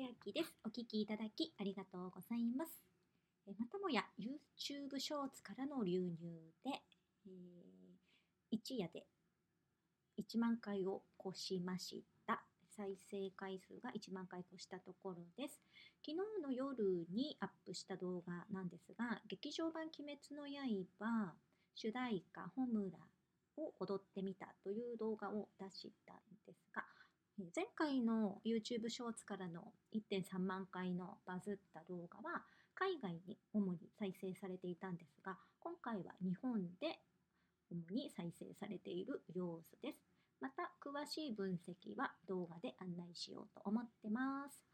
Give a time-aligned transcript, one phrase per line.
[0.00, 0.54] 千秋です。
[0.64, 2.72] お聞きいただきありがとうございます。
[3.46, 6.16] えまたもや YouTube ショーツからの流入
[6.64, 6.70] で、
[7.26, 7.30] えー
[8.50, 9.04] 一夜で
[10.18, 12.40] 1万回を越しました。
[12.74, 15.60] 再生回数が1万回越したところです。
[16.00, 20.48] 昨日の夜にアップした動画なんですが、劇場版鬼滅の
[20.98, 21.34] 刃
[21.74, 22.98] 主題歌ホムラ
[23.58, 26.16] を踊ってみたという動画を出したん、
[27.54, 37.00] 前回の YouTube ショーツからの1.3万回のバズった動画は海外に主に再生されていたんですが、今回は日本で
[37.70, 39.98] 主に再生されている様子です。
[40.40, 44.69] また詳しい分析は動画で案内しようと思ってます。